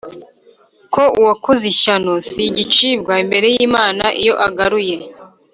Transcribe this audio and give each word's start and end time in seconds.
ko 0.93 1.03
uwakoze 1.19 1.63
ishyano 1.73 2.13
si 2.29 2.41
igicibwa 2.49 3.13
imbere 3.23 3.47
y’imana 3.55 4.05
iyo 4.21 4.33
agaruye 4.47 4.97